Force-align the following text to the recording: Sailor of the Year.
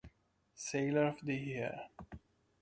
Sailor 0.55 1.09
of 1.09 1.19
the 1.21 1.35
Year. 1.35 1.79